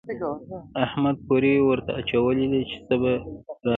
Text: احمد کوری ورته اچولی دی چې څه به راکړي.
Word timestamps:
احمد 0.83 1.17
کوری 1.27 1.53
ورته 1.61 1.91
اچولی 1.99 2.45
دی 2.51 2.61
چې 2.69 2.77
څه 2.87 2.93
به 3.01 3.11
راکړي. 3.13 3.69